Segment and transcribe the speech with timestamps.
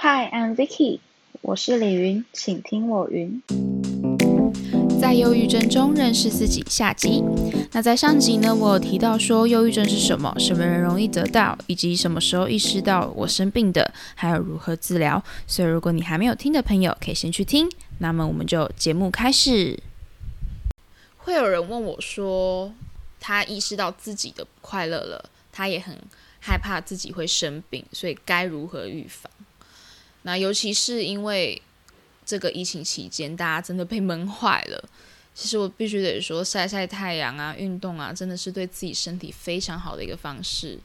[0.00, 1.00] Hi, I'm Vicky，
[1.40, 3.42] 我是李云，请听我云。
[5.00, 7.24] 在忧郁症中认识自己下集。
[7.72, 15.20] 那在上集呢，我有提到说忧郁症是什么，什么人容易得到，以及什么时候意识到我生病的，还有如何治疗。
[15.48, 17.68] 所以如果你还没有听的朋友，可以先去听。
[17.98, 19.82] 那么我们就节目开始。
[21.16, 22.72] 会有人问我说，
[23.18, 25.98] 他意识到自己的不快乐了，他也很
[26.38, 29.28] 害怕自己会生病，所以该如何预防？
[30.28, 31.62] 那尤其是因为。
[32.28, 34.84] 这个疫情期间，大家真的被闷坏了。
[35.34, 40.78] 其实我必须得说，晒晒太阳啊，运动啊，真的是对自己身体非常好的一个方式。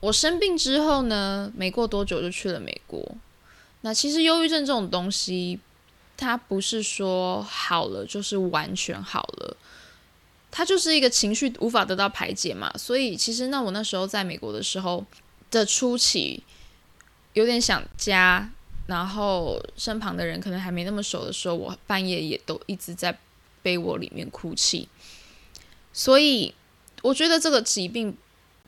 [0.00, 3.16] 我生病之后呢，没过多久就去了美国。
[3.80, 5.58] 那其实忧郁症这种东西，
[6.18, 9.56] 它不是说好了就是完全好了，
[10.50, 12.70] 它就是一个情绪无法得到排解嘛。
[12.76, 15.02] 所以其实那我那时候在美国的时候
[15.50, 16.42] 的初期，
[17.34, 18.50] 有点想家。
[18.88, 23.16] 然后身旁的人可能还没那么熟的时候，我半夜也都一直在
[23.62, 24.88] 被窝里面哭泣。
[25.92, 26.52] 所以
[27.00, 28.14] 我觉得这个疾病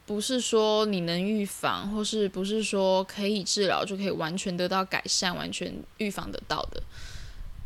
[0.06, 6.80] 不是说你能预防，或是不是说可以治疗就可以完全得到改善、完全预防得到的。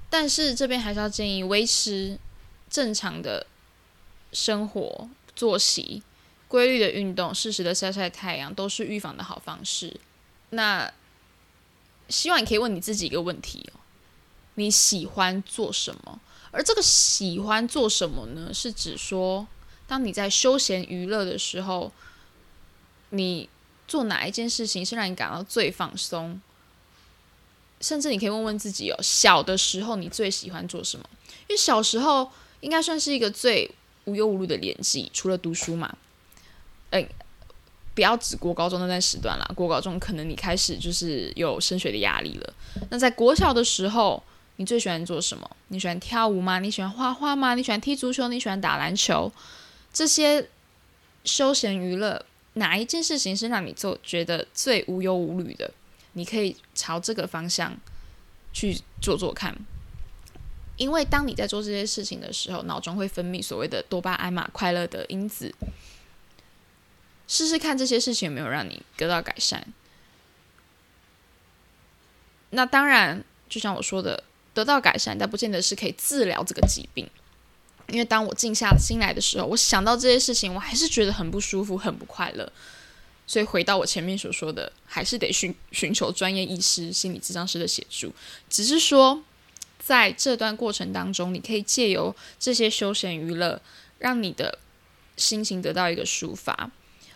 [0.09, 2.19] 但是这边还是要建议维持
[2.71, 3.47] 正常的
[4.33, 6.03] 生活作息、
[6.49, 10.01] 规律的运动、适时的晒晒太阳，都是预防的好方式。
[10.51, 10.93] 那。
[12.11, 13.81] 希望你可以问你自己一个问题哦：
[14.55, 16.19] 你喜欢做什么？
[16.51, 18.49] 而这个喜欢做什么呢？
[18.55, 19.47] 是指说，
[19.87, 21.93] 当你在休闲娱乐的时候，
[23.11, 23.51] 你
[23.87, 26.41] 做哪一件事情是让你感到最放松？
[27.83, 31.07] 甚至你可以问问自己哦：小的时候你最喜欢做什么？
[31.47, 33.71] 因为小时候应该算是一个最
[34.07, 35.95] 无忧无虑的年纪，除了读书嘛。
[36.89, 37.07] 哎。
[37.99, 42.55] 不要只国高中那段时段啦，国高中可能你开始就是有升学的压力了。
[42.91, 44.23] 那在国小的时候，
[44.55, 45.51] 你最喜欢做什么？
[45.67, 46.61] 你喜欢跳舞吗？
[46.61, 47.57] 你喜欢画画吗？
[47.57, 48.28] 你喜欢踢足球？
[48.28, 49.33] 你喜欢打篮球？
[49.93, 50.49] 这些
[51.25, 55.69] 休闲娱乐，哪一件事情是让你做觉得最无忧无虑的？
[56.12, 57.77] 你可以朝这个方向
[58.53, 59.53] 去做做看。
[60.77, 65.53] 因为当你在做这些事情的时候，脑中会分泌所谓的多巴胺嘛，快乐的因子。
[67.28, 69.65] 试试看这些事情有没有让你得到改善。
[72.50, 74.25] 那当然，就像我说的，
[74.55, 77.06] 得到改善，但不见得是可以治疗这个疾病。
[77.89, 82.50] 因为当我静下心来的时候，我想到这些事情，我还是觉得很不舒服，很不快乐。
[83.27, 88.10] 所以回到我前面所说的，还是得寻寻求专业医师、心理咨商师的协助。
[88.49, 89.22] 只是说，
[89.78, 93.60] 在这段过程当中，你可以借由这些休闲娱乐，
[93.99, 94.59] 让你的
[95.19, 96.71] 心情得到一个抒发。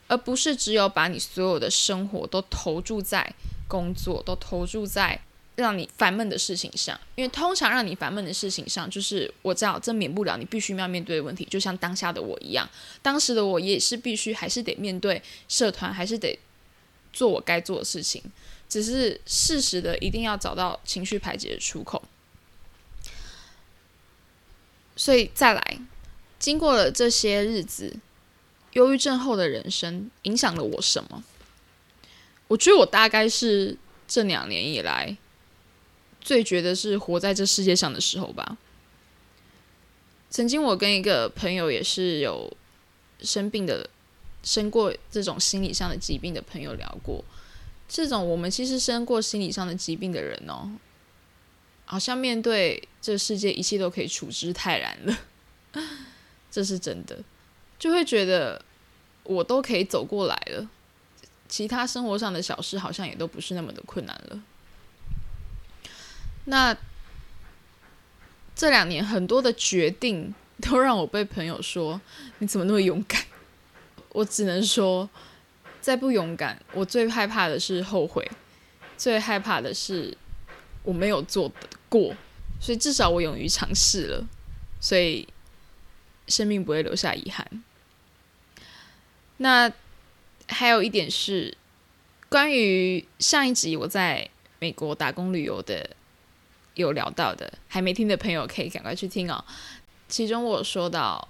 [0.08, 3.34] 而不是只有把你所有的生活都投注在
[3.66, 5.18] 工作，都投注在
[5.56, 6.98] 让你烦闷的事情上。
[7.14, 11.46] 因为通常让你烦闷的事情上，就是我知道这免不了你必须要面对的问题。
[11.46, 12.68] 就像当下的我一样，
[13.00, 16.38] 当时的我也是必须还是得面对社团，还是得
[17.12, 18.22] 做我该做的事情。
[18.68, 22.02] 只是适时的一定要找到情绪排解的出口。
[24.96, 25.78] 所以再来，
[26.38, 27.96] 经过了这些日子。
[28.72, 31.22] 忧郁症后的人生影响了我什么？
[32.48, 35.16] 我觉得我大概是这两年以来
[36.20, 38.58] 最觉得是活在这世界上的时候吧。
[40.30, 42.54] 曾经我跟一个朋友也是有
[43.20, 43.88] 生病的、
[44.42, 47.24] 生过这种心理上的疾病的朋友聊过，
[47.88, 50.70] 这种我们其实生过心理上的疾病的人哦，
[51.84, 55.18] 好像面对这世界一切都可以处之泰然了，
[56.50, 57.18] 这是真的。
[57.82, 58.64] 就会觉得
[59.24, 60.70] 我都可以走过来了，
[61.48, 64.40] 其他生活上的小事好像也都不是那么的困难了。
[66.44, 66.76] 那
[68.54, 72.00] 这两年很多的决定都让我被朋友说
[72.38, 73.20] 你怎么那么勇敢？
[74.10, 75.10] 我只能说，
[75.80, 78.30] 再不勇敢，我最害怕的是后悔，
[78.96, 80.16] 最害怕的是
[80.84, 81.50] 我没有做
[81.88, 82.14] 过，
[82.60, 84.28] 所以至少我勇于尝试了，
[84.80, 85.26] 所以
[86.28, 87.44] 生命不会留下遗憾。
[89.42, 89.70] 那
[90.46, 91.56] 还有一点是
[92.28, 94.28] 关于上一集我在
[94.60, 95.90] 美国打工旅游的
[96.74, 99.44] 有聊到的，还没听的朋友可以赶快去听哦。
[100.08, 101.28] 其中我说到，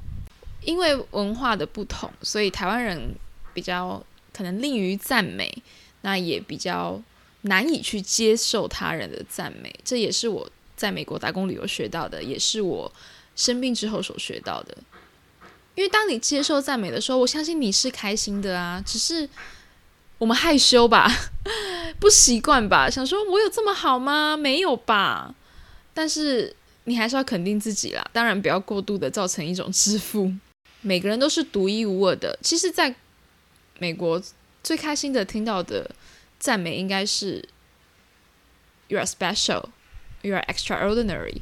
[0.61, 3.15] 因为文化的不同，所以台湾人
[3.55, 5.63] 比较可能吝于赞美，
[6.03, 7.01] 那也比较
[7.43, 9.75] 难以去接受他人的赞美。
[9.83, 12.93] 这也是我在美国打工旅游学到的，也是我
[13.35, 14.77] 生病之后所学到的。
[15.75, 18.83] 因为当你接受赞美的时候，我相信你是开心的啊。
[18.85, 19.29] 只是
[20.19, 21.11] 我们害羞吧，
[21.99, 22.91] 不习惯吧？
[22.91, 24.37] 想说我有这么好吗？
[24.37, 25.35] 没有吧？
[25.95, 26.55] 但是
[26.85, 30.33] 你还是要肯定自己啦，当然不要过度的造成一种自负。
[30.81, 32.39] 每个人都是独一无二的。
[32.43, 32.95] 其实，在
[33.79, 34.23] 美国
[34.63, 35.91] 最开心的听到的
[36.39, 37.49] 赞美应该是
[38.89, 39.67] “You are special,
[40.23, 41.41] you are extraordinary”，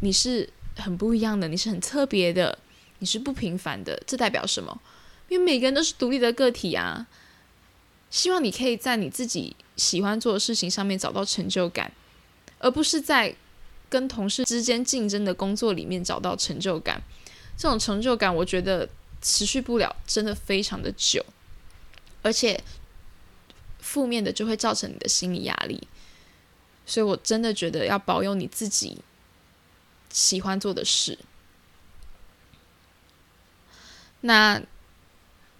[0.00, 2.58] 你是很不一样的，你是很特别的，
[2.98, 4.02] 你是不平凡的。
[4.06, 4.80] 这代表什么？
[5.28, 7.06] 因为每个人都是独立的个体啊。
[8.10, 11.92] 希望你可以在你自己喜欢做的事情上面找到成就感，
[12.60, 13.34] 而不是在
[13.88, 17.02] 跟同事之间竞争的工作里面找到成就感。
[17.56, 18.88] 这种成就感，我觉得
[19.20, 21.24] 持续不了，真的非常的久，
[22.22, 22.62] 而且
[23.80, 25.88] 负面的就会造成你的心理压力。
[26.86, 28.98] 所以我真的觉得要保有你自己
[30.10, 31.18] 喜欢做的事。
[34.24, 34.60] 那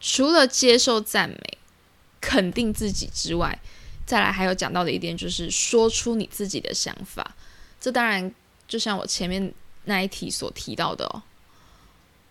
[0.00, 1.38] 除了接受赞美。
[2.26, 3.60] 肯定自己之外，
[4.06, 7.36] 再来还有讲到的一点就是说出你自己的想法。
[7.78, 8.34] 这当然
[8.66, 9.52] 就像我前面
[9.84, 11.22] 那一题所提到的哦，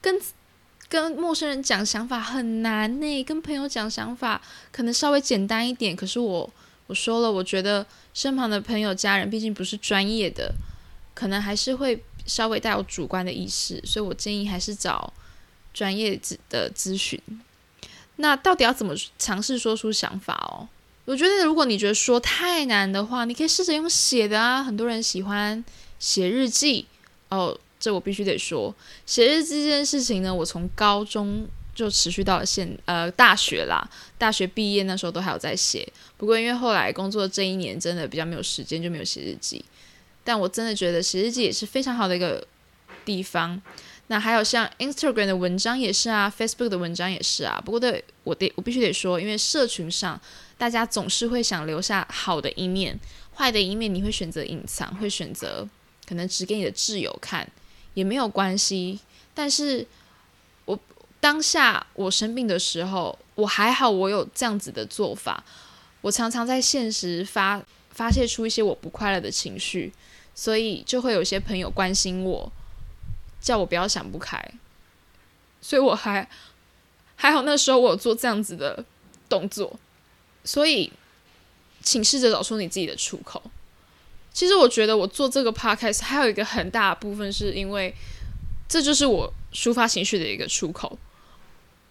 [0.02, 0.20] 跟
[0.90, 4.42] 跟陌生人讲想法很难呢，跟朋友讲想法
[4.72, 5.96] 可能稍微简单一点。
[5.96, 6.52] 可是我
[6.88, 7.86] 我说了，我觉得
[8.16, 10.56] 身旁的朋友家人毕竟不是专业的，
[11.14, 15.14] 可能还是会稍微带有主观的意识，所以我建议还是找
[15.74, 17.20] 专业的咨询。
[18.18, 20.70] 那到底要怎么尝试说出想法哦？
[21.06, 24.64] 我觉得如果你觉得说太难的话，你可以试着用写的啊。
[24.64, 25.66] 很多人喜欢
[26.00, 26.86] 写日记
[27.30, 28.74] 哦，这我必须得说，
[29.06, 33.86] 写日记这件事情呢，我从高中就持续到了现呃大学啦，
[34.18, 35.86] 大学毕业那时候都还有在写。
[36.16, 39.66] 不过因为后来工作这一年真的比较没有时间，就没有写日记。
[40.24, 42.48] 但我真的觉得写日记也是非常好的一个
[43.04, 43.62] 地方。
[44.08, 47.62] 那还有像 Instagram 的文章也是啊，Facebook 的文章也是啊。
[47.64, 50.20] 不过对我得我必须得说，因为社群上
[50.58, 53.00] 大家总是会想留下好的一面，
[53.36, 55.68] 坏的一面你会选择隐藏，会选择
[56.06, 57.50] 可能只给你的挚友看，
[57.94, 59.00] 也没有关系。
[59.34, 59.88] 但是
[60.66, 60.78] 我
[61.20, 65.44] 当下我生病的时候，我还好，我有这样子的做法。
[66.02, 69.94] 我常常在现实发发泄出一些我不快乐的情绪，
[70.36, 72.52] 所以就会有些朋友关心我。
[73.44, 74.42] 叫我不要想不开，
[75.62, 76.28] 所以我还
[77.18, 77.42] 还好。
[77.42, 78.84] 那时候我有做这样子的
[79.28, 79.78] 动作，
[80.45, 80.90] 所以
[81.81, 83.44] 请试着找出你自己的出口。
[84.31, 87.94] 其实我觉得我做这个 podcast 还有一个很大的部分，是因为
[88.69, 90.98] 这就是我抒发情绪的一个出口。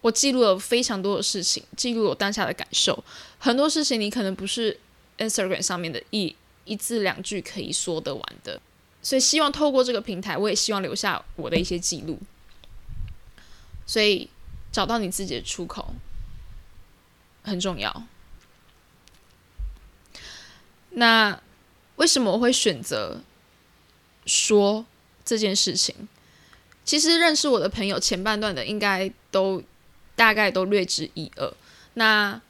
[0.01, 3.03] 我记录了非常多的事情，记录我当下的感受。
[3.37, 4.77] 很多事情你可能不是
[5.19, 6.35] Instagram 上面的一
[6.65, 8.59] 一字两句可以说得完的。
[9.03, 12.17] 所以希望透过这个平台，我也希望留下我的一些记录。
[13.85, 14.29] 所以
[14.71, 15.93] 找到你自己的出口
[17.43, 18.07] 很重要。
[20.91, 21.37] 那
[21.97, 23.19] 为什么我会选择
[24.25, 24.85] 说
[25.25, 25.93] 这件事情？
[26.85, 29.61] 其实认识我的朋友前半段的应该都
[30.15, 31.53] 大概都略知一二。
[31.95, 32.41] 那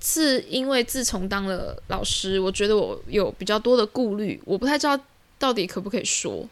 [0.00, 4.98] 是因为自从当了老师，我觉得我有比较多的顾虑，我不太知道。
[5.38, 6.48] 到底可不可以说？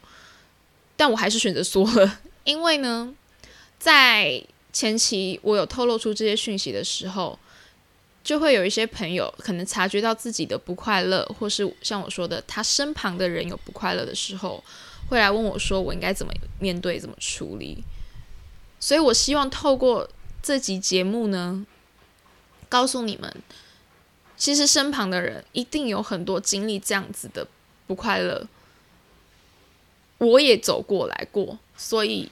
[0.97, 3.13] 但我还是选择说了，因为呢，
[3.79, 4.43] 在
[4.73, 7.39] 前期我有透露出这些讯息的时候，
[8.23, 14.63] 就会有一些朋友可能察觉到自己的不快乐，或是像我说的，他身旁的人有不快乐的时候，
[15.09, 17.83] 会来问我说，我应该怎么面对，怎么处理？
[18.79, 20.09] 所以我希望透过
[20.43, 21.67] 这集节目呢，
[22.69, 23.35] 告诉你们，
[24.37, 27.47] 其实身旁的人一定有很多经历这样子的
[27.87, 28.47] 不快乐。
[30.19, 32.31] 我也走过来过，所以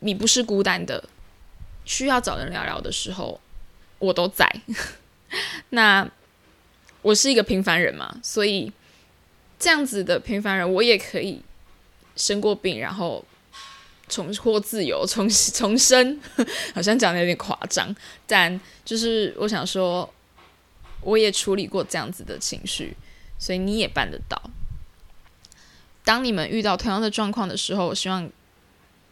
[0.00, 1.08] 你不是孤单的。
[1.84, 3.40] 需要找人聊聊的时候，
[3.98, 4.46] 我都在。
[5.70, 6.06] 那
[7.00, 8.70] 我是一个平凡人嘛，所以
[9.58, 11.40] 这样子的平凡人，我也可以
[12.14, 13.24] 生过病，然后
[14.06, 16.20] 重获自由，重 重生。
[16.74, 20.12] 好像讲的有点夸张，但就是我想说，
[21.00, 22.94] 我也处理过这样子的情绪，
[23.38, 24.38] 所以你也办得到。
[26.08, 28.30] 当你们遇到同样的状况的时候，我希望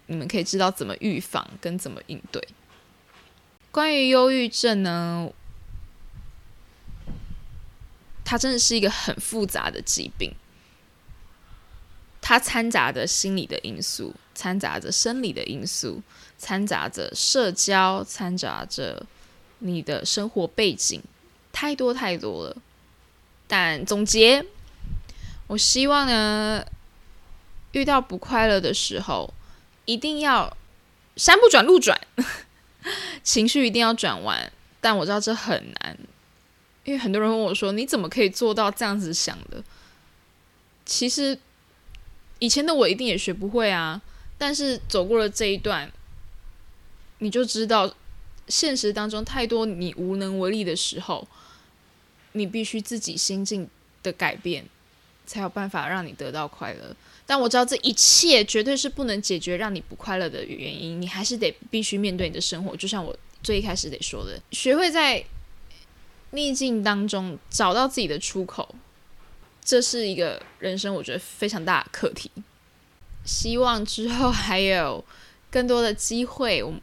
[0.07, 2.43] 你们可以知道怎么预防跟怎么应对。
[3.71, 5.31] 关于忧郁症呢，
[8.25, 10.33] 它真的是一个很复杂的疾病，
[12.23, 16.01] 它掺杂着心理的因素，掺杂着生理的因素，
[16.39, 19.05] 掺杂着社交，掺杂着
[19.59, 21.03] 你的生活背景，
[21.53, 22.57] 太多太多了。
[23.47, 24.47] 但总结，
[25.49, 26.65] 我希望呢。
[27.73, 29.33] 遇到不快乐的时候，
[29.85, 30.57] 一定要
[31.17, 32.01] 山不转路转，
[33.23, 34.53] 情绪一定要转弯。
[34.81, 35.99] 但我知道这很难，
[36.85, 39.63] 因为很多人问我说：“你怎么可以做到这样子想的？”
[40.87, 41.37] 其实
[42.39, 44.01] 以前的我一定也学不会啊，
[44.39, 45.91] 但是走过了这一段，
[47.19, 47.93] 你就知道
[48.47, 51.27] 现实当中太多你无能为力的时候，
[52.33, 53.69] 你必须自己心境
[54.05, 54.67] 的改变，
[55.27, 56.95] 才有办法让你得到快乐。
[57.29, 62.77] 但我知道这一切绝对是不能解决让你不快乐的原因，你还是得必须面对你的生活。
[62.77, 65.25] 就像我最一开始得说的，学会在
[66.31, 68.73] 逆境当中找到自己的出口，
[69.65, 72.31] 这是一个人生我觉得非常大的课题。
[73.25, 75.05] 希望之后还有
[75.51, 76.75] 更多的机会，我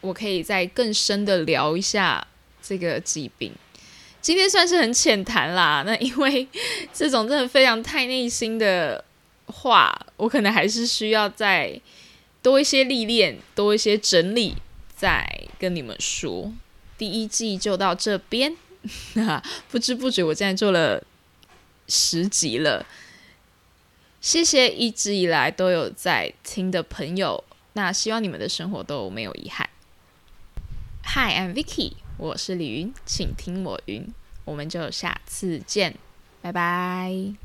[0.00, 2.26] 我可以再更深的聊一下
[2.60, 3.52] 这个疾病。
[4.20, 6.48] 今天算是很浅谈啦，那因为
[6.92, 9.04] 这种真的非常太内心的。
[9.46, 11.80] 话我可能还是需要再
[12.42, 14.56] 多一些历练，多一些整理，
[14.96, 16.52] 再跟你们说。
[16.96, 18.56] 第一季就到这边，
[19.70, 21.02] 不知不觉我现在做了
[21.88, 22.86] 十集了。
[24.20, 29.68] 谢谢一直以来都有在听的朋友，那希望你们的生活都没有遗憾。
[31.04, 34.06] Hi，I'm Vicky，我是李云，请听我云，
[34.46, 35.96] 我们就下次见，
[36.40, 37.43] 拜拜。